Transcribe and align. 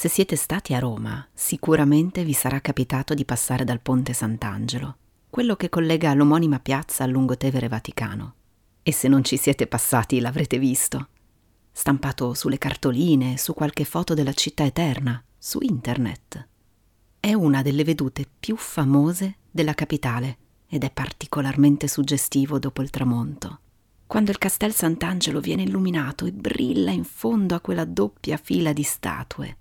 Se 0.00 0.08
siete 0.08 0.34
stati 0.34 0.72
a 0.72 0.78
Roma, 0.78 1.28
sicuramente 1.34 2.24
vi 2.24 2.32
sarà 2.32 2.62
capitato 2.62 3.12
di 3.12 3.26
passare 3.26 3.64
dal 3.64 3.82
ponte 3.82 4.14
Sant'Angelo, 4.14 4.96
quello 5.28 5.56
che 5.56 5.68
collega 5.68 6.14
l'omonima 6.14 6.58
piazza 6.58 7.04
al 7.04 7.10
Lungotevere 7.10 7.68
Vaticano. 7.68 8.34
E 8.82 8.92
se 8.94 9.08
non 9.08 9.22
ci 9.24 9.36
siete 9.36 9.66
passati 9.66 10.18
l'avrete 10.20 10.58
visto. 10.58 11.08
Stampato 11.70 12.32
sulle 12.32 12.56
cartoline, 12.56 13.36
su 13.36 13.52
qualche 13.52 13.84
foto 13.84 14.14
della 14.14 14.32
città 14.32 14.64
eterna, 14.64 15.22
su 15.36 15.58
internet. 15.60 16.48
È 17.20 17.34
una 17.34 17.60
delle 17.60 17.84
vedute 17.84 18.24
più 18.40 18.56
famose 18.56 19.34
della 19.50 19.74
capitale 19.74 20.38
ed 20.66 20.82
è 20.82 20.90
particolarmente 20.90 21.88
suggestivo 21.88 22.58
dopo 22.58 22.80
il 22.80 22.88
tramonto. 22.88 23.58
Quando 24.06 24.30
il 24.30 24.38
Castel 24.38 24.72
Sant'Angelo 24.72 25.40
viene 25.40 25.64
illuminato 25.64 26.24
e 26.24 26.32
brilla 26.32 26.90
in 26.90 27.04
fondo 27.04 27.54
a 27.54 27.60
quella 27.60 27.84
doppia 27.84 28.38
fila 28.38 28.72
di 28.72 28.82
statue 28.82 29.56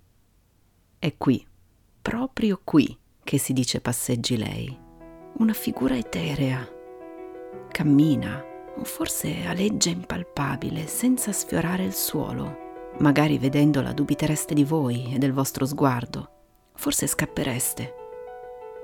è 1.00 1.16
qui, 1.16 1.48
proprio 2.02 2.60
qui, 2.62 2.98
che 3.24 3.38
si 3.38 3.54
dice 3.54 3.80
passeggi 3.80 4.36
lei. 4.36 4.78
Una 5.36 5.54
figura 5.54 5.96
eterea. 5.96 6.68
Cammina, 7.70 8.44
o 8.76 8.84
forse 8.84 9.46
aleggia 9.46 9.90
impalpabile, 9.90 10.88
senza 10.88 11.32
sfiorare 11.32 11.86
il 11.86 11.94
suolo. 11.94 12.68
Magari 12.98 13.38
vedendola 13.38 13.94
dubitereste 13.94 14.54
di 14.54 14.66
voi 14.66 15.14
e 15.14 15.18
del 15.18 15.32
vostro 15.32 15.66
sguardo. 15.66 16.32
Forse 16.76 17.08
scappereste. 17.08 17.94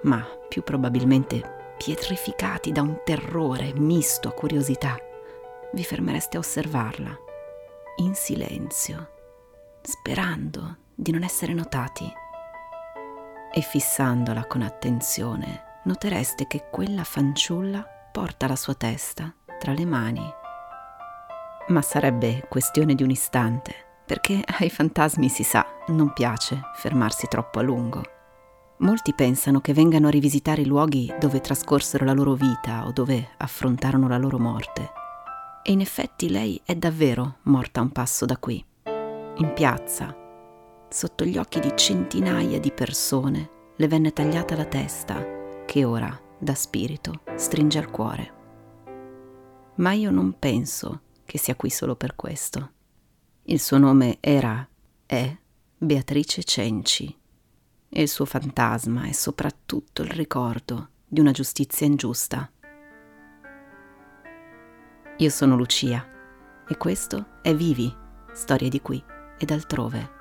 Ma 0.04 0.26
più 0.48 0.64
probabilmente 0.64 1.74
pietrificati 1.78 2.72
da 2.72 2.82
un 2.82 3.02
terrore 3.04 3.74
misto 3.76 4.30
a 4.30 4.32
curiosità, 4.32 4.98
vi 5.74 5.84
fermereste 5.84 6.38
a 6.38 6.40
osservarla, 6.40 7.18
in 7.98 8.16
silenzio, 8.16 9.10
sperando 9.82 10.84
di 10.96 11.12
non 11.12 11.24
essere 11.24 11.54
notati. 11.54 12.12
E 13.54 13.62
fissandola 13.62 14.46
con 14.46 14.62
attenzione, 14.62 15.80
notereste 15.84 16.48
che 16.48 16.68
quella 16.72 17.04
fanciulla 17.04 17.86
porta 18.12 18.48
la 18.48 18.56
sua 18.56 18.74
testa 18.74 19.34
tra 19.60 19.74
le 19.74 19.86
mani. 19.86 20.28
Ma 21.68 21.82
sarebbe 21.82 22.46
questione 22.48 22.96
di 22.96 23.04
un 23.04 23.10
istante, 23.10 23.74
perché 24.06 24.42
ai 24.60 24.70
fantasmi 24.70 25.30
si 25.30 25.44
sa, 25.44 25.66
non 25.88 26.14
piace 26.14 26.62
fermarsi 26.76 27.28
troppo 27.28 27.60
a 27.60 27.62
lungo. 27.64 28.04
Molti 28.80 29.14
pensano 29.14 29.62
che 29.62 29.74
vengano 29.74 30.08
a 30.08 30.12
rivisitare 30.12 30.62
i 30.62 30.66
luoghi 30.66 31.14
dove 31.18 31.40
trascorsero 31.40 32.04
la 32.04 32.14
loro 32.14 32.34
vita 32.34 32.86
o 32.86 32.92
dove 32.92 33.30
affrontarono 33.38 34.08
la 34.08 34.18
loro 34.18 34.38
morte. 34.38 34.92
E 35.64 35.72
in 35.72 35.80
effetti 35.80 36.30
lei 36.30 36.62
è 36.64 36.76
davvero 36.76 37.38
morta 37.44 37.80
a 37.80 37.84
un 37.84 37.92
passo 37.92 38.26
da 38.26 38.38
qui, 38.38 38.64
in 39.38 39.54
piazza, 39.54 40.16
sotto 40.90 41.26
gli 41.26 41.38
occhi 41.38 41.60
di 41.60 41.72
centinaia 41.76 42.60
di 42.60 42.72
persone, 42.72 43.50
le 43.76 43.88
venne 43.88 44.14
tagliata 44.14 44.56
la 44.56 44.66
testa, 44.66 45.64
che 45.66 45.84
ora, 45.84 46.18
da 46.38 46.54
spirito, 46.54 47.22
stringe 47.36 47.80
al 47.80 47.92
cuore. 47.92 48.34
Ma 49.76 49.92
io 49.94 50.12
non 50.12 50.38
penso 50.40 51.02
che 51.26 51.38
sia 51.38 51.56
qui 51.56 51.70
solo 51.70 51.96
per 51.96 52.16
questo. 52.16 52.72
Il 53.44 53.60
suo 53.60 53.78
nome 53.78 54.18
era, 54.22 54.68
è, 55.06 55.38
Beatrice 55.78 56.44
Cenci, 56.44 57.18
e 57.90 58.02
il 58.02 58.10
suo 58.10 58.26
fantasma 58.26 59.04
è 59.04 59.12
soprattutto 59.12 60.02
il 60.02 60.10
ricordo 60.10 60.90
di 61.08 61.20
una 61.20 61.32
giustizia 61.32 61.86
ingiusta. 61.86 62.50
Io 65.18 65.30
sono 65.30 65.56
Lucia 65.56 66.06
e 66.68 66.78
questo 66.78 67.40
è 67.42 67.56
Vivi, 67.56 67.94
storia 68.34 68.68
di 68.68 68.82
qui 68.82 69.02
ed 69.38 69.52
altrove. 69.52 70.15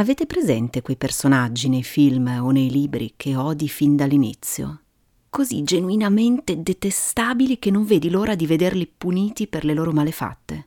Avete 0.00 0.26
presente 0.26 0.80
quei 0.80 0.94
personaggi 0.94 1.68
nei 1.68 1.82
film 1.82 2.28
o 2.40 2.52
nei 2.52 2.70
libri 2.70 3.14
che 3.16 3.34
odi 3.34 3.68
fin 3.68 3.96
dall'inizio? 3.96 4.82
Così 5.28 5.64
genuinamente 5.64 6.62
detestabili 6.62 7.58
che 7.58 7.72
non 7.72 7.84
vedi 7.84 8.08
l'ora 8.08 8.36
di 8.36 8.46
vederli 8.46 8.86
puniti 8.86 9.48
per 9.48 9.64
le 9.64 9.74
loro 9.74 9.90
malefatte? 9.90 10.66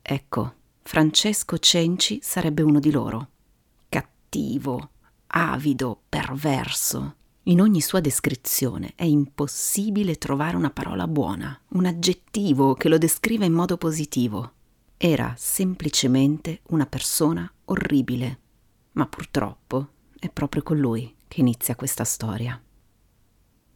Ecco, 0.00 0.54
Francesco 0.82 1.58
Cenci 1.58 2.20
sarebbe 2.22 2.62
uno 2.62 2.78
di 2.78 2.92
loro. 2.92 3.30
Cattivo, 3.88 4.90
avido, 5.26 6.02
perverso. 6.08 7.16
In 7.44 7.60
ogni 7.60 7.80
sua 7.80 7.98
descrizione 7.98 8.92
è 8.94 9.02
impossibile 9.02 10.14
trovare 10.14 10.54
una 10.54 10.70
parola 10.70 11.08
buona, 11.08 11.60
un 11.70 11.86
aggettivo 11.86 12.74
che 12.74 12.88
lo 12.88 12.98
descriva 12.98 13.44
in 13.44 13.52
modo 13.52 13.76
positivo. 13.76 14.52
Era 14.96 15.34
semplicemente 15.36 16.60
una 16.68 16.86
persona 16.86 17.52
orribile 17.64 18.38
ma 19.00 19.06
purtroppo 19.06 19.88
è 20.18 20.28
proprio 20.28 20.62
con 20.62 20.76
lui 20.76 21.14
che 21.26 21.40
inizia 21.40 21.74
questa 21.74 22.04
storia. 22.04 22.62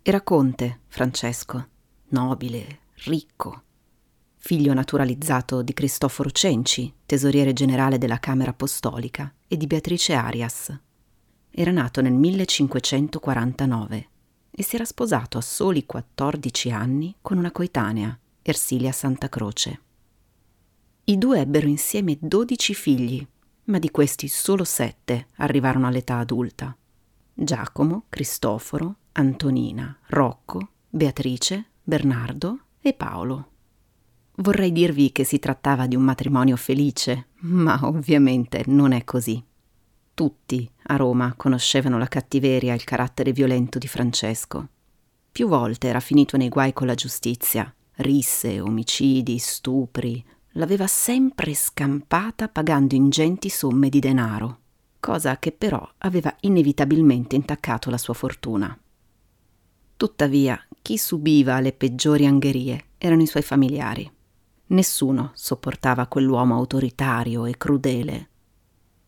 Era 0.02 0.20
conte, 0.20 0.80
Francesco, 0.86 1.68
nobile, 2.08 2.80
ricco, 3.04 3.62
figlio 4.36 4.74
naturalizzato 4.74 5.62
di 5.62 5.72
Cristoforo 5.72 6.28
Cenci, 6.28 6.92
tesoriere 7.06 7.54
generale 7.54 7.96
della 7.96 8.20
Camera 8.20 8.50
Apostolica, 8.50 9.32
e 9.48 9.56
di 9.56 9.66
Beatrice 9.66 10.12
Arias. 10.12 10.78
Era 11.48 11.70
nato 11.70 12.02
nel 12.02 12.12
1549 12.12 14.08
e 14.50 14.62
si 14.62 14.74
era 14.74 14.84
sposato 14.84 15.38
a 15.38 15.40
soli 15.40 15.86
14 15.86 16.70
anni 16.70 17.16
con 17.22 17.38
una 17.38 17.50
coetanea, 17.50 18.18
Ersilia 18.42 18.92
Santa 18.92 19.30
Croce. 19.30 19.80
I 21.04 21.16
due 21.16 21.40
ebbero 21.40 21.66
insieme 21.66 22.18
12 22.20 22.74
figli, 22.74 23.26
ma 23.64 23.78
di 23.78 23.90
questi 23.90 24.28
solo 24.28 24.64
sette 24.64 25.28
arrivarono 25.36 25.86
all'età 25.86 26.18
adulta. 26.18 26.76
Giacomo, 27.32 28.04
Cristoforo, 28.08 28.96
Antonina, 29.12 29.96
Rocco, 30.08 30.68
Beatrice, 30.88 31.66
Bernardo 31.82 32.58
e 32.80 32.92
Paolo. 32.92 33.48
Vorrei 34.36 34.72
dirvi 34.72 35.12
che 35.12 35.24
si 35.24 35.38
trattava 35.38 35.86
di 35.86 35.96
un 35.96 36.02
matrimonio 36.02 36.56
felice, 36.56 37.28
ma 37.40 37.78
ovviamente 37.82 38.64
non 38.66 38.92
è 38.92 39.04
così. 39.04 39.42
Tutti 40.12 40.70
a 40.84 40.96
Roma 40.96 41.34
conoscevano 41.36 41.98
la 41.98 42.06
cattiveria 42.06 42.72
e 42.72 42.76
il 42.76 42.84
carattere 42.84 43.32
violento 43.32 43.78
di 43.78 43.88
Francesco. 43.88 44.68
Più 45.30 45.48
volte 45.48 45.88
era 45.88 46.00
finito 46.00 46.36
nei 46.36 46.48
guai 46.48 46.72
con 46.72 46.86
la 46.86 46.94
giustizia, 46.94 47.72
risse, 47.96 48.60
omicidi, 48.60 49.38
stupri, 49.38 50.24
l'aveva 50.54 50.86
sempre 50.86 51.54
scampata 51.54 52.48
pagando 52.48 52.94
ingenti 52.94 53.48
somme 53.48 53.88
di 53.88 53.98
denaro, 53.98 54.58
cosa 55.00 55.38
che 55.38 55.52
però 55.52 55.86
aveva 55.98 56.34
inevitabilmente 56.40 57.36
intaccato 57.36 57.90
la 57.90 57.98
sua 57.98 58.14
fortuna. 58.14 58.76
Tuttavia, 59.96 60.60
chi 60.82 60.98
subiva 60.98 61.60
le 61.60 61.72
peggiori 61.72 62.26
angherie 62.26 62.84
erano 62.98 63.22
i 63.22 63.26
suoi 63.26 63.42
familiari. 63.42 64.10
Nessuno 64.66 65.30
sopportava 65.34 66.06
quell'uomo 66.06 66.54
autoritario 66.54 67.46
e 67.46 67.56
crudele. 67.56 68.28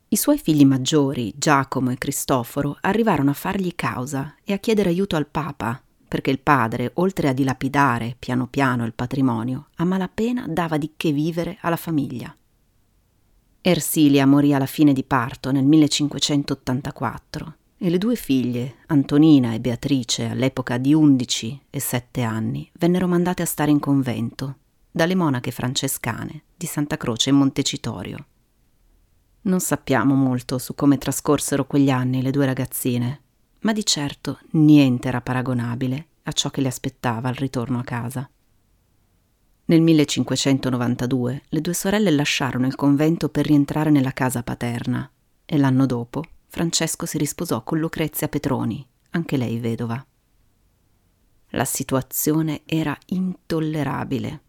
I 0.09 0.15
suoi 0.15 0.37
figli 0.37 0.65
maggiori, 0.65 1.33
Giacomo 1.35 1.91
e 1.91 1.97
Cristoforo, 1.97 2.77
arrivarono 2.81 3.31
a 3.31 3.33
fargli 3.33 3.75
causa 3.75 4.35
e 4.43 4.53
a 4.53 4.57
chiedere 4.57 4.89
aiuto 4.89 5.15
al 5.15 5.27
Papa 5.27 5.81
perché 6.07 6.31
il 6.31 6.39
padre, 6.39 6.91
oltre 6.95 7.27
a 7.27 7.33
dilapidare 7.33 8.15
piano 8.17 8.47
piano 8.47 8.85
il 8.85 8.93
patrimonio, 8.93 9.67
a 9.75 9.83
malapena 9.83 10.45
dava 10.47 10.77
di 10.77 10.93
che 10.95 11.11
vivere 11.11 11.57
alla 11.61 11.75
famiglia. 11.75 12.33
Ersilia 13.61 14.25
morì 14.25 14.53
alla 14.53 14.65
fine 14.65 14.93
di 14.93 15.03
parto 15.03 15.51
nel 15.51 15.65
1584 15.65 17.55
e 17.77 17.89
le 17.89 17.97
due 17.97 18.15
figlie, 18.15 18.77
Antonina 18.87 19.53
e 19.53 19.59
Beatrice, 19.59 20.29
all'epoca 20.29 20.77
di 20.77 20.93
11 20.93 21.61
e 21.69 21.79
7 21.79 22.23
anni, 22.23 22.69
vennero 22.79 23.07
mandate 23.07 23.43
a 23.43 23.45
stare 23.45 23.69
in 23.69 23.79
convento 23.79 24.57
dalle 24.89 25.15
monache 25.15 25.51
francescane 25.51 26.43
di 26.55 26.65
Santa 26.65 26.97
Croce 26.97 27.29
in 27.29 27.35
Montecitorio. 27.35 28.25
Non 29.41 29.59
sappiamo 29.59 30.15
molto 30.15 30.57
su 30.57 30.73
come 30.73 30.97
trascorsero 30.97 31.65
quegli 31.67 31.91
anni 31.91 32.21
le 32.21 32.31
due 32.31 32.45
ragazzine, 32.45 33.21
ma 33.59 33.73
di 33.73 33.85
certo 33.85 34.39
niente 34.51 35.07
era 35.07 35.21
paragonabile 35.21 36.07
a 36.23 36.31
ciò 36.31 36.49
che 36.49 36.61
le 36.61 36.67
aspettava 36.67 37.29
al 37.29 37.35
ritorno 37.35 37.79
a 37.79 37.83
casa. 37.83 38.29
Nel 39.65 39.81
1592 39.81 41.43
le 41.49 41.61
due 41.61 41.73
sorelle 41.73 42.11
lasciarono 42.11 42.67
il 42.67 42.75
convento 42.75 43.29
per 43.29 43.45
rientrare 43.45 43.89
nella 43.89 44.13
casa 44.13 44.43
paterna 44.43 45.09
e 45.45 45.57
l'anno 45.57 45.85
dopo 45.85 46.23
Francesco 46.47 47.05
si 47.05 47.17
risposò 47.17 47.63
con 47.63 47.77
Lucrezia 47.77 48.27
Petroni, 48.27 48.85
anche 49.11 49.37
lei 49.37 49.59
vedova. 49.59 50.03
La 51.51 51.65
situazione 51.65 52.61
era 52.65 52.97
intollerabile. 53.07 54.41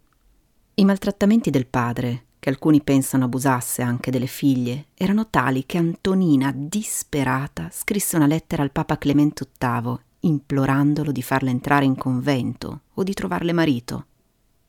I 0.75 0.85
maltrattamenti 0.85 1.49
del 1.49 1.67
padre, 1.67 2.25
che 2.39 2.49
alcuni 2.49 2.81
pensano 2.81 3.25
abusasse 3.25 3.81
anche 3.81 4.11
delle 4.11 4.25
figlie, 4.25 4.87
erano 4.95 5.27
tali 5.29 5.65
che 5.65 5.77
Antonina, 5.77 6.53
disperata, 6.55 7.69
scrisse 7.71 8.15
una 8.15 8.27
lettera 8.27 8.63
al 8.63 8.71
Papa 8.71 8.97
Clemente 8.97 9.45
VIII, 9.59 9.97
implorandolo 10.21 11.11
di 11.11 11.21
farle 11.21 11.49
entrare 11.49 11.85
in 11.85 11.95
convento 11.95 12.81
o 12.93 13.03
di 13.03 13.13
trovarle 13.13 13.53
marito. 13.53 14.05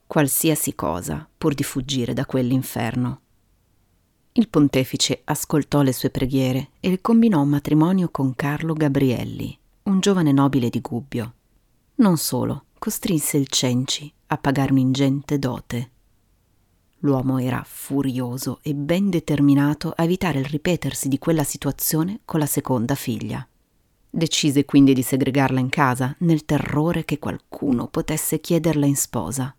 Qualsiasi 0.07 0.75
cosa 0.75 1.29
pur 1.39 1.55
di 1.55 1.63
fuggire 1.63 2.13
da 2.13 2.27
quell'inferno. 2.27 3.21
Il 4.33 4.49
pontefice 4.49 5.23
ascoltò 5.25 5.83
le 5.83 5.93
sue 5.93 6.11
preghiere 6.11 6.71
e 6.81 7.01
combinò 7.01 7.41
un 7.41 7.49
matrimonio 7.49 8.09
con 8.11 8.35
Carlo 8.35 8.75
Gabrielli, 8.75 9.57
un 9.85 10.01
giovane 10.01 10.33
nobile 10.33 10.69
di 10.69 10.81
Gubbio. 10.81 11.35
Non 11.97 12.17
solo, 12.17 12.65
costrinse 12.79 13.37
il 13.37 13.49
Cenci 13.49 14.13
a 14.27 14.39
pagare 14.39 14.73
un'ingente 14.73 15.39
dote. 15.39 15.91
L'uomo 17.01 17.39
era 17.39 17.63
furioso 17.65 18.59
e 18.63 18.75
ben 18.75 19.09
determinato 19.09 19.93
a 19.95 20.05
evitare 20.05 20.41
il 20.41 20.45
ripetersi 20.45 21.09
di 21.09 21.19
quella 21.19 21.45
situazione 21.45 22.21
con 22.25 22.41
la 22.41 22.47
seconda 22.47 22.95
figlia. 22.95 23.47
Decise 24.11 24.65
quindi 24.65 24.93
di 24.93 25.03
segregarla 25.03 25.61
in 25.61 25.69
casa 25.69 26.15
nel 26.19 26.45
terrore 26.45 27.05
che 27.05 27.19
qualcuno 27.19 27.87
potesse 27.87 28.41
chiederla 28.41 28.85
in 28.85 28.97
sposa. 28.97 29.55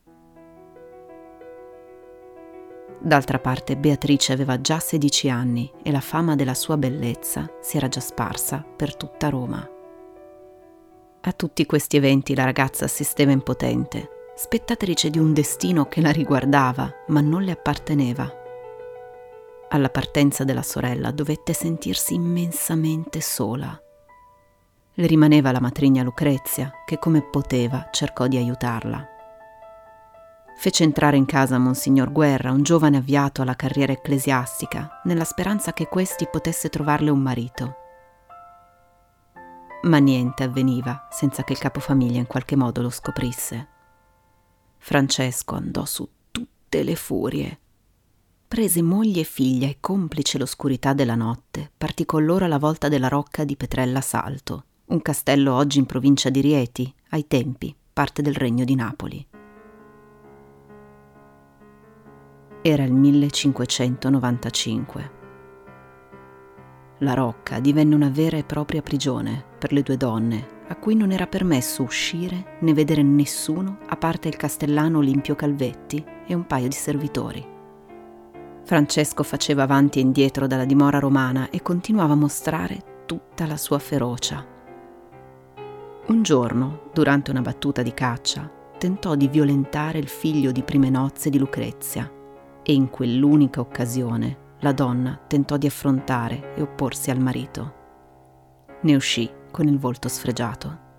D'altra 3.03 3.39
parte 3.39 3.75
Beatrice 3.75 4.33
aveva 4.33 4.61
già 4.61 4.79
16 4.79 5.29
anni 5.29 5.71
e 5.81 5.89
la 5.89 6.01
fama 6.01 6.35
della 6.35 6.53
sua 6.53 6.77
bellezza 6.77 7.49
si 7.59 7.77
era 7.77 7.87
già 7.87 8.01
sparsa 8.01 8.63
per 8.63 8.95
tutta 8.95 9.29
Roma. 9.29 9.67
A 11.21 11.31
tutti 11.31 11.65
questi 11.65 11.97
eventi 11.97 12.35
la 12.35 12.43
ragazza 12.43 12.85
assisteva 12.85 13.31
impotente, 13.31 14.20
spettatrice 14.43 15.11
di 15.11 15.19
un 15.19 15.33
destino 15.33 15.85
che 15.85 16.01
la 16.01 16.09
riguardava, 16.09 16.91
ma 17.09 17.21
non 17.21 17.43
le 17.43 17.51
apparteneva. 17.51 18.27
Alla 19.69 19.89
partenza 19.89 20.43
della 20.43 20.63
sorella 20.63 21.11
dovette 21.11 21.53
sentirsi 21.53 22.15
immensamente 22.15 23.21
sola. 23.21 23.79
Le 24.95 25.05
rimaneva 25.05 25.51
la 25.51 25.59
matrigna 25.59 26.01
Lucrezia, 26.01 26.71
che 26.87 26.97
come 26.97 27.21
poteva 27.21 27.89
cercò 27.91 28.25
di 28.25 28.37
aiutarla. 28.37 29.07
Fece 30.57 30.85
entrare 30.85 31.17
in 31.17 31.25
casa 31.25 31.59
Monsignor 31.59 32.11
Guerra, 32.11 32.51
un 32.51 32.63
giovane 32.63 32.97
avviato 32.97 33.43
alla 33.43 33.55
carriera 33.55 33.91
ecclesiastica, 33.91 35.01
nella 35.03 35.23
speranza 35.23 35.71
che 35.71 35.85
questi 35.85 36.27
potesse 36.27 36.67
trovarle 36.69 37.11
un 37.11 37.19
marito. 37.19 37.75
Ma 39.83 39.99
niente 39.99 40.41
avveniva 40.41 41.07
senza 41.11 41.43
che 41.43 41.53
il 41.53 41.59
capofamiglia 41.59 42.17
in 42.17 42.27
qualche 42.27 42.55
modo 42.55 42.81
lo 42.81 42.89
scoprisse. 42.89 43.70
Francesco 44.83 45.53
andò 45.53 45.85
su 45.85 46.09
tutte 46.31 46.81
le 46.81 46.95
furie. 46.95 47.59
Prese 48.47 48.81
moglie 48.81 49.21
e 49.21 49.25
figlia 49.25 49.67
e 49.67 49.77
complice 49.79 50.39
l'oscurità 50.39 50.93
della 50.93 51.13
notte, 51.13 51.69
partì 51.77 52.03
con 52.03 52.25
loro 52.25 52.45
alla 52.45 52.57
volta 52.57 52.89
della 52.89 53.07
rocca 53.07 53.43
di 53.43 53.55
Petrella 53.55 54.01
Salto, 54.01 54.63
un 54.85 55.03
castello 55.03 55.53
oggi 55.53 55.77
in 55.77 55.85
provincia 55.85 56.31
di 56.31 56.41
Rieti, 56.41 56.91
ai 57.09 57.27
tempi 57.27 57.75
parte 57.93 58.23
del 58.23 58.33
regno 58.33 58.65
di 58.65 58.73
Napoli. 58.73 59.23
Era 62.63 62.83
il 62.83 62.91
1595. 62.91 65.20
La 67.01 67.15
rocca 67.15 67.59
divenne 67.59 67.95
una 67.95 68.09
vera 68.09 68.37
e 68.37 68.43
propria 68.43 68.83
prigione 68.83 69.43
per 69.57 69.73
le 69.73 69.81
due 69.81 69.97
donne 69.97 70.59
a 70.67 70.75
cui 70.75 70.95
non 70.95 71.11
era 71.11 71.25
permesso 71.25 71.81
uscire 71.81 72.57
né 72.59 72.73
vedere 72.73 73.01
nessuno 73.01 73.79
a 73.87 73.97
parte 73.97 74.27
il 74.27 74.37
castellano 74.37 74.99
Olimpio 74.99 75.33
Calvetti 75.33 76.03
e 76.27 76.33
un 76.35 76.45
paio 76.45 76.67
di 76.67 76.75
servitori. 76.75 77.45
Francesco 78.63 79.23
faceva 79.23 79.63
avanti 79.63 79.97
e 79.97 80.03
indietro 80.03 80.45
dalla 80.45 80.63
dimora 80.63 80.99
romana 80.99 81.49
e 81.49 81.63
continuava 81.63 82.13
a 82.13 82.17
mostrare 82.17 83.03
tutta 83.07 83.47
la 83.47 83.57
sua 83.57 83.79
ferocia. 83.79 84.45
Un 86.05 86.21
giorno, 86.21 86.89
durante 86.93 87.31
una 87.31 87.41
battuta 87.41 87.81
di 87.81 87.95
caccia, 87.95 88.49
tentò 88.77 89.15
di 89.15 89.27
violentare 89.27 89.97
il 89.97 90.07
figlio 90.07 90.51
di 90.51 90.61
prime 90.61 90.91
nozze 90.91 91.31
di 91.31 91.39
Lucrezia 91.39 92.09
e 92.61 92.73
in 92.73 92.91
quell'unica 92.91 93.59
occasione 93.59 94.49
la 94.61 94.71
donna 94.73 95.19
tentò 95.27 95.57
di 95.57 95.67
affrontare 95.67 96.53
e 96.55 96.61
opporsi 96.61 97.09
al 97.09 97.19
marito. 97.19 97.79
Ne 98.81 98.95
uscì 98.95 99.29
con 99.51 99.67
il 99.67 99.77
volto 99.77 100.07
sfregiato. 100.07 100.89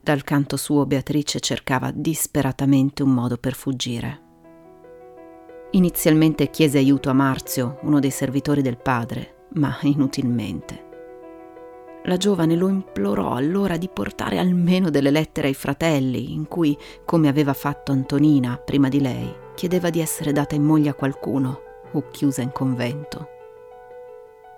Dal 0.00 0.22
canto 0.22 0.56
suo 0.56 0.86
Beatrice 0.86 1.40
cercava 1.40 1.90
disperatamente 1.92 3.02
un 3.02 3.10
modo 3.10 3.38
per 3.38 3.54
fuggire. 3.54 4.22
Inizialmente 5.70 6.50
chiese 6.50 6.78
aiuto 6.78 7.10
a 7.10 7.14
Marzio, 7.14 7.78
uno 7.82 7.98
dei 7.98 8.10
servitori 8.10 8.62
del 8.62 8.76
padre, 8.76 9.46
ma 9.54 9.76
inutilmente. 9.82 10.82
La 12.04 12.16
giovane 12.16 12.54
lo 12.54 12.68
implorò 12.68 13.32
allora 13.32 13.76
di 13.76 13.88
portare 13.88 14.38
almeno 14.38 14.90
delle 14.90 15.10
lettere 15.10 15.48
ai 15.48 15.54
fratelli, 15.54 16.34
in 16.34 16.46
cui, 16.46 16.76
come 17.04 17.28
aveva 17.28 17.54
fatto 17.54 17.92
Antonina 17.92 18.58
prima 18.58 18.88
di 18.88 19.00
lei, 19.00 19.34
chiedeva 19.54 19.90
di 19.90 20.00
essere 20.00 20.32
data 20.32 20.54
in 20.54 20.62
moglie 20.62 20.90
a 20.90 20.94
qualcuno 20.94 21.60
o 21.92 22.10
chiusa 22.10 22.42
in 22.42 22.52
convento. 22.52 23.28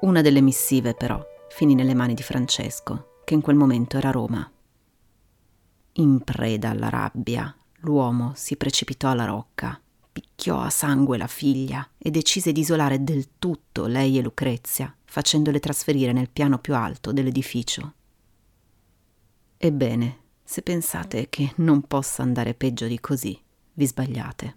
Una 0.00 0.22
delle 0.22 0.40
missive, 0.40 0.94
però, 0.94 1.24
finì 1.48 1.74
nelle 1.74 1.94
mani 1.94 2.14
di 2.14 2.22
Francesco, 2.22 3.20
che 3.24 3.34
in 3.34 3.40
quel 3.40 3.56
momento 3.56 3.96
era 3.96 4.08
a 4.08 4.12
Roma. 4.12 4.50
In 5.92 6.20
preda 6.20 6.70
alla 6.70 6.88
rabbia, 6.88 7.54
l'uomo 7.80 8.32
si 8.34 8.56
precipitò 8.56 9.10
alla 9.10 9.24
rocca, 9.24 9.80
picchiò 10.12 10.60
a 10.60 10.70
sangue 10.70 11.18
la 11.18 11.26
figlia 11.26 11.88
e 11.98 12.10
decise 12.10 12.52
di 12.52 12.60
isolare 12.60 13.02
del 13.02 13.38
tutto 13.38 13.86
lei 13.86 14.18
e 14.18 14.22
Lucrezia, 14.22 14.94
facendole 15.04 15.60
trasferire 15.60 16.12
nel 16.12 16.30
piano 16.30 16.58
più 16.58 16.74
alto 16.74 17.12
dell'edificio. 17.12 17.92
Ebbene, 19.58 20.18
se 20.44 20.62
pensate 20.62 21.28
che 21.28 21.52
non 21.56 21.82
possa 21.82 22.22
andare 22.22 22.54
peggio 22.54 22.86
di 22.86 23.00
così, 23.00 23.38
vi 23.72 23.86
sbagliate. 23.86 24.56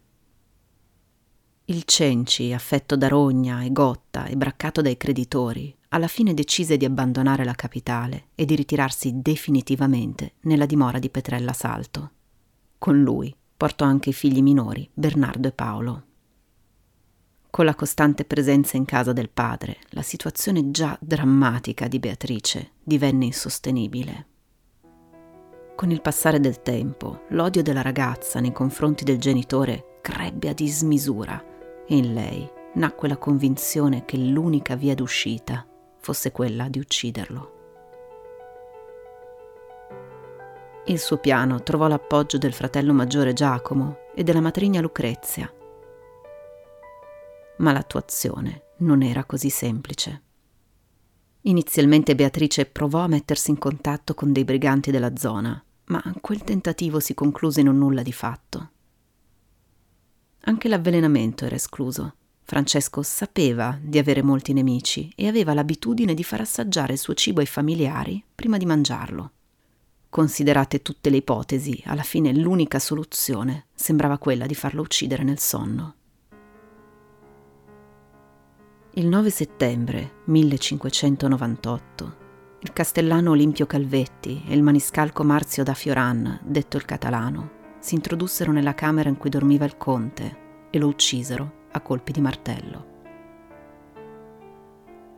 Il 1.70 1.84
Cenci, 1.86 2.52
affetto 2.52 2.96
da 2.96 3.08
rogna 3.08 3.62
e 3.62 3.72
gotta 3.72 4.26
e 4.26 4.36
braccato 4.36 4.82
dai 4.82 4.98
creditori, 4.98 5.72
alla 5.90 6.08
fine 6.08 6.34
decise 6.34 6.78
di 6.78 6.86
abbandonare 6.86 7.44
la 7.44 7.54
capitale 7.54 8.30
e 8.34 8.46
di 8.46 8.56
ritirarsi 8.56 9.22
definitivamente 9.22 10.34
nella 10.42 10.66
dimora 10.66 10.98
di 10.98 11.12
Petrella 11.12 11.54
Salto. 11.54 12.12
Con 12.80 13.00
lui 13.00 13.32
portò 13.56 13.86
anche 13.86 14.10
i 14.10 14.14
figli 14.14 14.42
minori, 14.42 14.90
Bernardo 14.92 15.48
e 15.48 15.52
Paolo. 15.52 16.04
Con 17.52 17.66
la 17.66 17.76
costante 17.76 18.26
presenza 18.26 18.76
in 18.76 18.86
casa 18.86 19.14
del 19.14 19.30
padre, 19.30 19.78
la 19.90 20.02
situazione 20.02 20.72
già 20.72 20.98
drammatica 21.00 21.88
di 21.88 22.00
Beatrice 22.00 22.72
divenne 22.82 23.26
insostenibile. 23.26 24.28
Con 25.76 25.92
il 25.92 26.02
passare 26.02 26.40
del 26.40 26.64
tempo, 26.64 27.26
l'odio 27.30 27.62
della 27.62 27.84
ragazza 27.84 28.40
nei 28.40 28.52
confronti 28.52 29.04
del 29.04 29.20
genitore 29.20 30.00
crebbe 30.02 30.50
a 30.50 30.54
dismisura 30.54 31.49
in 31.90 32.14
lei 32.14 32.50
nacque 32.74 33.08
la 33.08 33.18
convinzione 33.18 34.06
che 34.06 34.18
l'unica 34.18 34.76
via 34.76 34.96
d'uscita 34.96 35.66
fosse 35.98 36.32
quella 36.32 36.70
di 36.70 36.80
ucciderlo. 36.80 37.58
Il 40.86 41.00
suo 41.00 41.18
piano 41.18 41.62
trovò 41.62 41.88
l'appoggio 41.88 42.38
del 42.38 42.54
fratello 42.54 42.94
maggiore 42.94 43.34
Giacomo 43.34 43.98
e 44.16 44.24
della 44.24 44.42
matrigna 44.42 44.82
Lucrezia. 44.82 45.52
Ma 47.58 47.72
l'attuazione 47.72 48.64
non 48.78 49.04
era 49.04 49.24
così 49.26 49.50
semplice. 49.50 50.24
Inizialmente 51.42 52.16
Beatrice 52.16 52.66
provò 52.66 53.00
a 53.00 53.08
mettersi 53.08 53.52
in 53.52 53.58
contatto 53.58 54.14
con 54.14 54.32
dei 54.32 54.44
briganti 54.44 54.92
della 54.92 55.16
zona, 55.16 55.64
ma 55.86 56.02
quel 56.22 56.44
tentativo 56.44 57.00
si 57.00 57.14
concluse 57.14 57.62
in 57.62 57.68
un 57.68 57.78
nulla 57.78 58.02
di 58.02 58.14
fatto. 58.14 58.72
Anche 60.42 60.68
l'avvelenamento 60.68 61.46
era 61.46 61.56
escluso, 61.56 62.16
Francesco 62.44 63.04
sapeva 63.04 63.78
di 63.80 64.00
avere 64.00 64.24
molti 64.24 64.54
nemici 64.54 65.12
e 65.16 65.28
aveva 65.28 65.54
l'abitudine 65.54 66.14
di 66.14 66.24
far 66.24 66.42
assaggiare 66.42 66.94
il 66.94 67.00
suo 67.00 67.14
cibo 67.14 67.42
ai 67.42 67.46
familiari 67.46 68.24
prima 68.34 68.58
di 68.58 68.66
mangiarlo. 68.66 69.32
Considerate 70.10 70.82
tutte 70.82 71.12
le 71.12 71.18
ipotesi, 71.18 71.80
alla 71.86 72.02
fine 72.02 72.34
l'unica 72.34 72.80
soluzione 72.80 73.68
sembrava 73.76 74.18
quella 74.18 74.48
di 74.48 74.56
farlo 74.56 74.82
uccidere 74.82 75.24
nel 75.24 75.38
sonno. 75.38 75.94
Il 78.94 79.06
9 79.06 79.30
settembre 79.30 80.14
1598 80.26 82.28
il 82.62 82.74
castellano 82.74 83.32
Olimpio 83.32 83.66
Calvetti 83.66 84.44
e 84.46 84.54
il 84.54 84.64
maniscalco 84.64 85.24
Marzio 85.24 85.64
da 85.64 85.74
Fioran, 85.74 86.40
detto 86.44 86.76
il 86.76 86.84
catalano, 86.84 87.52
si 87.80 87.96
introdussero 87.96 88.52
nella 88.52 88.76
camera 88.76 89.10
in 89.10 89.18
cui 89.18 89.30
dormiva 89.30 89.66
il 89.66 89.78
conte 89.78 90.48
e 90.70 90.78
lo 90.78 90.88
uccisero 90.88 91.68
a 91.72 91.82
colpi 91.82 92.12
di 92.12 92.22
martello. 92.22 92.98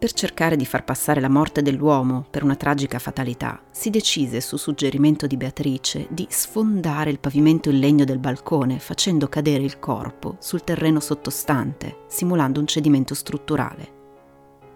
Per 0.01 0.13
cercare 0.13 0.55
di 0.55 0.65
far 0.65 0.83
passare 0.83 1.21
la 1.21 1.29
morte 1.29 1.61
dell'uomo 1.61 2.25
per 2.27 2.43
una 2.43 2.55
tragica 2.55 2.97
fatalità, 2.97 3.61
si 3.69 3.91
decise, 3.91 4.41
su 4.41 4.57
suggerimento 4.57 5.27
di 5.27 5.37
Beatrice, 5.37 6.07
di 6.09 6.25
sfondare 6.27 7.11
il 7.11 7.19
pavimento 7.19 7.69
in 7.69 7.77
legno 7.77 8.03
del 8.03 8.17
balcone 8.17 8.79
facendo 8.79 9.27
cadere 9.27 9.63
il 9.63 9.77
corpo 9.77 10.37
sul 10.39 10.63
terreno 10.63 10.99
sottostante, 10.99 12.05
simulando 12.07 12.59
un 12.59 12.65
cedimento 12.65 13.13
strutturale. 13.13 13.99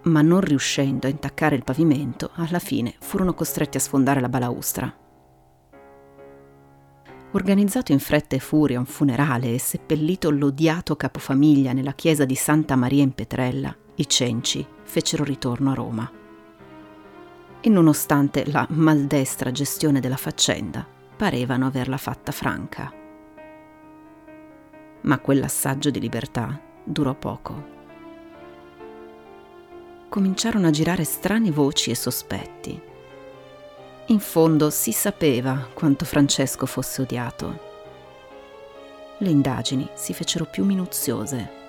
Ma 0.04 0.22
non 0.22 0.42
riuscendo 0.42 1.08
a 1.08 1.10
intaccare 1.10 1.56
il 1.56 1.64
pavimento, 1.64 2.30
alla 2.36 2.60
fine 2.60 2.94
furono 3.00 3.34
costretti 3.34 3.78
a 3.78 3.80
sfondare 3.80 4.22
la 4.22 4.30
balaustra 4.30 4.96
Organizzato 7.36 7.92
in 7.92 8.00
fretta 8.00 8.38
e 8.38 8.40
furia 8.40 8.80
un 8.80 8.86
funerale 8.86 9.54
e 9.54 9.60
seppellito 9.60 10.30
l'odiato 10.30 10.96
capofamiglia 10.96 11.74
nella 11.74 11.92
chiesa 11.92 12.24
di 12.24 12.34
Santa 12.34 12.78
Maria 12.78 13.04
in 13.04 13.12
Petrella, 13.12 13.76
i 13.96 14.08
Cenci 14.08 14.66
fecero 14.84 15.26
ritorno 15.26 15.72
a 15.72 15.74
Roma. 15.74 16.10
E 17.60 17.70
nonostante 17.70 18.50
la 18.50 18.66
maldestra 18.70 19.52
gestione 19.52 20.00
della 20.00 20.16
faccenda, 20.16 20.88
parevano 21.18 21.66
averla 21.66 21.98
fatta 21.98 22.32
franca. 22.32 22.90
Ma 25.02 25.20
quell'assaggio 25.20 25.90
di 25.90 26.00
libertà 26.00 26.58
durò 26.86 27.14
poco. 27.16 27.74
Cominciarono 30.08 30.68
a 30.68 30.72
girare 30.72 31.04
strane 31.04 31.52
voci 31.52 31.92
e 31.92 31.96
sospetti 31.96 32.94
in 34.08 34.20
fondo 34.20 34.70
si 34.70 34.92
sapeva 34.92 35.68
quanto 35.74 36.06
Francesco 36.06 36.68
fosse 36.68 37.02
odiato. 37.02 37.74
Le 39.18 39.30
indagini 39.30 39.90
si 39.96 40.14
fecero 40.14 40.46
più 40.46 40.64
minuziose. 40.64 41.64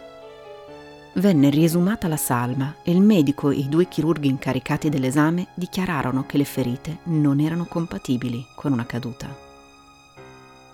Venne 1.15 1.49
riesumata 1.49 2.09
la 2.09 2.19
salma 2.19 2.75
e 2.83 2.91
il 2.91 3.01
medico 3.01 3.51
e 3.51 3.57
i 3.57 3.69
due 3.71 3.89
chirurghi 3.89 4.29
incaricati 4.29 4.91
dell'esame 4.91 5.47
dichiararono 5.55 6.27
che 6.27 6.37
le 6.37 6.45
ferite 6.45 6.99
non 7.05 7.41
erano 7.41 7.65
compatibili 7.65 8.45
con 8.55 8.73
una 8.73 8.85
caduta. 8.85 9.45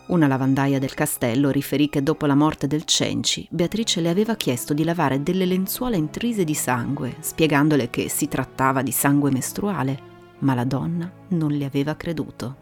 Una 0.07 0.27
lavandaia 0.27 0.81
del 0.81 0.95
castello 0.95 1.51
riferì 1.51 1.89
che 1.89 2.03
dopo 2.03 2.27
la 2.27 2.35
morte 2.35 2.67
del 2.67 2.85
Cenci, 2.85 3.47
Beatrice 3.49 4.01
le 4.01 4.09
aveva 4.09 4.35
chiesto 4.35 4.75
di 4.75 4.83
lavare 4.83 5.23
delle 5.23 5.47
lenzuola 5.47 5.95
intrise 5.95 6.43
di 6.43 6.55
sangue, 6.55 7.19
spiegandole 7.21 7.89
che 7.89 8.09
si 8.09 8.27
trattava 8.27 8.83
di 8.83 8.91
sangue 8.91 9.31
mestruale 9.31 10.11
ma 10.43 10.55
la 10.55 10.65
donna 10.65 11.11
non 11.29 11.51
le 11.51 11.65
aveva 11.65 11.97
creduto. 11.97 12.57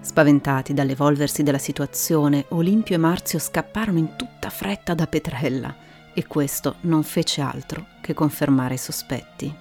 Spaventati 0.00 0.74
dall'evolversi 0.74 1.42
della 1.42 1.58
situazione, 1.58 2.46
Olimpio 2.50 2.94
e 2.94 2.98
Marzio 2.98 3.38
scapparono 3.38 3.98
in 3.98 4.16
tutta 4.16 4.48
fretta 4.48 4.94
da 4.94 5.06
Petrella 5.06 5.74
e 6.14 6.26
questo 6.26 6.76
non 6.82 7.02
fece 7.02 7.40
altro 7.40 7.86
che 8.00 8.14
confermare 8.14 8.74
i 8.74 8.78
sospetti. 8.78 9.54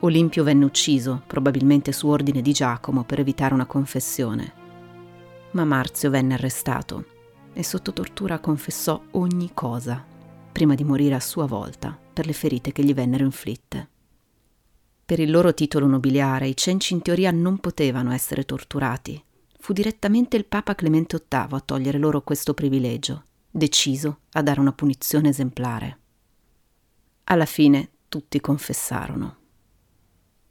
Olimpio 0.00 0.42
venne 0.42 0.64
ucciso, 0.64 1.22
probabilmente 1.26 1.92
su 1.92 2.08
ordine 2.08 2.42
di 2.42 2.52
Giacomo 2.52 3.04
per 3.04 3.20
evitare 3.20 3.54
una 3.54 3.66
confessione. 3.66 4.52
Ma 5.52 5.64
Marzio 5.64 6.10
venne 6.10 6.34
arrestato 6.34 7.04
e 7.52 7.62
sotto 7.62 7.92
tortura 7.92 8.40
confessò 8.40 9.00
ogni 9.12 9.50
cosa, 9.54 10.04
prima 10.50 10.74
di 10.74 10.82
morire 10.82 11.14
a 11.14 11.20
sua 11.20 11.46
volta 11.46 11.96
per 12.12 12.26
le 12.26 12.32
ferite 12.32 12.72
che 12.72 12.82
gli 12.82 12.94
vennero 12.94 13.24
inflitte. 13.24 13.91
Per 15.04 15.18
il 15.18 15.30
loro 15.30 15.52
titolo 15.52 15.86
nobiliare 15.86 16.46
i 16.46 16.56
cenci 16.56 16.94
in 16.94 17.02
teoria 17.02 17.32
non 17.32 17.58
potevano 17.58 18.12
essere 18.12 18.44
torturati. 18.44 19.22
Fu 19.58 19.72
direttamente 19.72 20.36
il 20.36 20.46
Papa 20.46 20.74
Clemente 20.74 21.22
VIII 21.28 21.46
a 21.50 21.60
togliere 21.60 21.98
loro 21.98 22.22
questo 22.22 22.54
privilegio, 22.54 23.24
deciso 23.50 24.20
a 24.32 24.42
dare 24.42 24.60
una 24.60 24.72
punizione 24.72 25.28
esemplare. 25.28 25.98
Alla 27.24 27.46
fine 27.46 27.90
tutti 28.08 28.40
confessarono. 28.40 29.36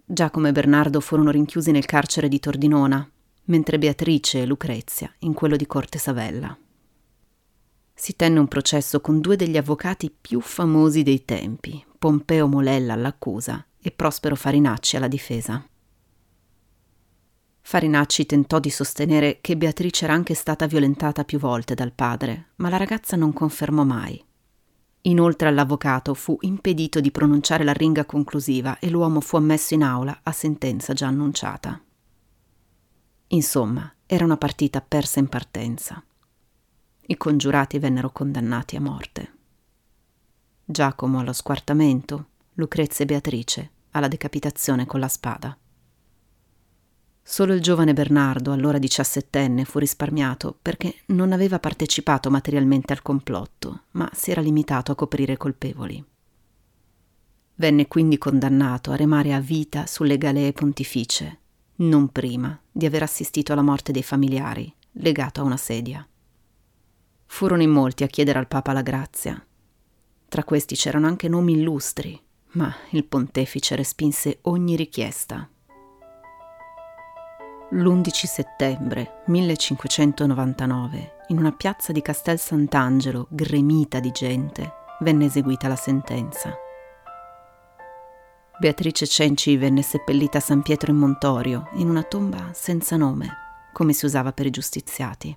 Giacomo 0.06 0.48
e 0.48 0.52
Bernardo 0.52 1.00
furono 1.00 1.32
rinchiusi 1.32 1.72
nel 1.72 1.86
carcere 1.86 2.28
di 2.28 2.40
Tordinona, 2.40 3.10
mentre 3.46 3.78
Beatrice 3.78 4.42
e 4.42 4.46
Lucrezia 4.46 5.12
in 5.20 5.34
quello 5.34 5.56
di 5.56 5.66
Corte 5.66 5.98
Savella. 5.98 6.56
Si 7.94 8.16
tenne 8.16 8.40
un 8.40 8.48
processo 8.48 9.00
con 9.00 9.22
due 9.22 9.38
degli 9.38 9.58
avvocati 9.58 10.12
più 10.12 10.42
famosi 10.42 11.04
dei 11.04 11.24
tempi, 11.24 11.84
Pompeo 11.98 12.48
Molella 12.48 12.94
all'accusa 12.94 13.66
e 13.82 13.92
Prospero 13.92 14.36
Farinacci 14.36 14.96
alla 14.96 15.08
difesa. 15.08 15.66
Farinacci 17.64 18.26
tentò 18.26 18.60
di 18.60 18.70
sostenere 18.70 19.40
che 19.40 19.56
Beatrice 19.56 20.06
era 20.06 20.14
anche 20.14 20.34
stata 20.34 20.68
violentata 20.68 21.24
più 21.24 21.40
volte 21.40 21.74
dal 21.74 21.94
padre, 21.94 22.50
ma 22.58 22.70
la 22.70 22.78
ragazza 22.78 23.16
non 23.16 23.34
confermò 23.34 23.84
mai. 23.84 24.24
Inoltre 25.06 25.48
all'avvocato 25.48 26.14
fu 26.14 26.38
impedito 26.42 27.00
di 27.00 27.12
pronunciare 27.12 27.64
la 27.64 27.74
ringa 27.74 28.06
conclusiva 28.06 28.78
e 28.80 28.90
l'uomo 28.90 29.20
fu 29.22 29.36
ammesso 29.36 29.74
in 29.74 29.84
aula 29.84 30.20
a 30.22 30.32
sentenza 30.32 30.94
già 30.94 31.08
annunciata. 31.08 31.82
Insomma, 33.28 33.92
era 34.06 34.26
una 34.26 34.38
partita 34.38 34.82
persa 34.82 35.20
in 35.20 35.28
partenza. 35.30 36.04
I 37.00 37.18
congiurati 37.18 37.80
vennero 37.80 38.12
condannati 38.12 38.76
a 38.76 38.82
morte. 38.82 39.34
Giacomo 40.66 41.20
allo 41.20 41.34
squartamento, 41.34 42.28
Lucrezia 42.62 43.04
e 43.04 43.08
Beatrice 43.08 43.72
alla 43.92 44.08
decapitazione 44.08 44.86
con 44.86 45.00
la 45.00 45.08
spada. 45.08 45.58
Solo 47.24 47.54
il 47.54 47.62
giovane 47.62 47.94
Bernardo, 47.94 48.52
allora 48.52 48.78
diciassettenne, 48.78 49.66
fu 49.66 49.80
risparmiato 49.80 50.58
perché 50.62 50.94
non 51.08 51.32
aveva 51.32 51.60
partecipato 51.60 52.30
materialmente 52.30 52.94
al 52.94 53.02
complotto, 53.02 53.86
ma 53.92 54.08
si 54.14 54.30
era 54.30 54.42
limitato 54.42 54.92
a 54.92 54.96
coprire 54.96 55.38
colpevoli. 55.38 56.06
Venne 57.56 57.88
quindi 57.88 58.18
condannato 58.18 58.92
a 58.92 58.96
remare 58.96 59.34
a 59.34 59.40
vita 59.40 59.88
sulle 59.88 60.18
galee 60.18 60.54
pontificie, 60.54 61.40
non 61.78 62.10
prima 62.10 62.60
di 62.72 62.86
aver 62.86 63.04
assistito 63.04 63.54
alla 63.54 63.62
morte 63.62 63.92
dei 63.92 64.04
familiari, 64.04 64.72
legato 64.94 65.42
a 65.42 65.44
una 65.44 65.58
sedia. 65.58 66.08
Furono 67.26 67.62
in 67.64 67.72
molti 67.72 68.04
a 68.04 68.08
chiedere 68.08 68.38
al 68.40 68.48
Papa 68.48 68.72
la 68.72 68.82
grazia. 68.82 69.44
Tra 70.28 70.44
questi 70.44 70.76
c'erano 70.76 71.08
anche 71.08 71.28
nomi 71.28 71.54
illustri, 71.54 72.22
ma 72.54 72.74
il 72.90 73.06
pontefice 73.06 73.76
respinse 73.76 74.40
ogni 74.44 74.76
richiesta. 74.76 75.48
L'11 77.70 78.10
settembre 78.10 79.22
1599, 79.28 81.26
in 81.28 81.38
una 81.38 81.54
piazza 81.54 81.94
di 81.94 82.02
Castel 82.02 82.38
Sant'Angelo 82.38 83.28
gremita 83.30 84.02
di 84.02 84.12
gente, 84.12 84.74
venne 85.00 85.26
eseguita 85.26 85.70
la 85.70 85.78
sentenza. 85.78 86.54
Beatrice 88.60 89.08
Cenci 89.08 89.56
venne 89.56 89.82
seppellita 89.82 90.40
a 90.40 90.42
San 90.42 90.62
Pietro 90.62 90.92
in 90.92 90.98
Montorio, 90.98 91.70
in 91.76 91.90
una 91.90 92.04
tomba 92.04 92.52
senza 92.54 92.98
nome, 92.98 93.30
come 93.72 93.94
si 93.94 94.06
usava 94.06 94.34
per 94.34 94.46
i 94.46 94.52
giustiziati. 94.52 95.36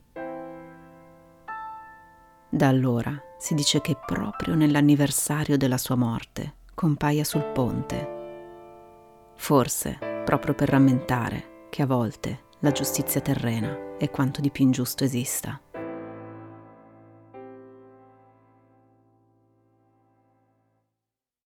Da 2.48 2.68
allora 2.68 3.16
si 3.38 3.54
dice 3.54 3.80
che 3.80 3.96
proprio 4.04 4.54
nell'anniversario 4.56 5.56
della 5.56 5.78
sua 5.78 5.94
morte 5.94 6.62
compaia 6.74 7.24
sul 7.24 7.44
ponte. 7.44 8.12
Forse 9.36 9.98
proprio 10.24 10.54
per 10.54 10.68
rammentare 10.68 11.66
che 11.70 11.82
a 11.82 11.86
volte 11.86 12.44
la 12.60 12.72
giustizia 12.72 13.20
terrena 13.20 13.96
è 13.98 14.10
quanto 14.10 14.40
di 14.40 14.50
più 14.50 14.64
ingiusto 14.64 15.04
esista. 15.04 15.60